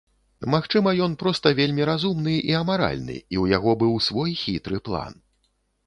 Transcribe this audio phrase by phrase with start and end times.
[0.53, 5.13] Магчыма, ён проста вельмі разумны і амаральны, і ў яго быў свой хітры план.